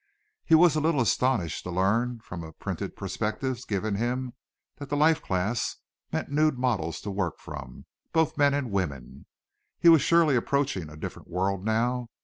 [0.43, 4.33] He was a little astonished to learn from a printed prospectus given him
[4.77, 5.75] that the life class
[6.11, 9.27] meant nude models to work from both men and women.
[9.79, 12.09] He was surely approaching a different world now.